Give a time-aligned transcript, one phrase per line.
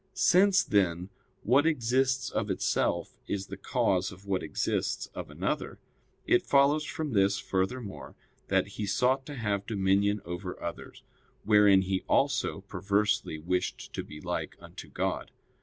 [0.15, 1.09] Since, then,
[1.43, 5.77] what exists of itself is the cause of what exists of another,
[6.25, 8.15] it follows from this furthermore
[8.47, 11.03] that he sought to have dominion over others;
[11.43, 15.29] wherein he also perversely wished to be like unto God.